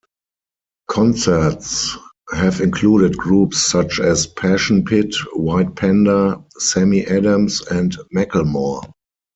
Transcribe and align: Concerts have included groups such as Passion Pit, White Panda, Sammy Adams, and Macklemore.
Concerts 0.87 1.95
have 2.33 2.59
included 2.59 3.15
groups 3.15 3.61
such 3.61 3.99
as 3.99 4.25
Passion 4.25 4.83
Pit, 4.83 5.13
White 5.35 5.75
Panda, 5.75 6.43
Sammy 6.57 7.05
Adams, 7.05 7.61
and 7.69 7.95
Macklemore. 8.11 8.91